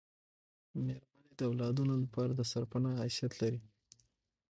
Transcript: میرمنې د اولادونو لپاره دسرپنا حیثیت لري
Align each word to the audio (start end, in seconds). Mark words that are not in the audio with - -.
میرمنې 0.85 1.23
د 1.37 1.39
اولادونو 1.49 1.93
لپاره 2.03 2.31
دسرپنا 2.33 2.91
حیثیت 3.03 3.33
لري 3.41 3.61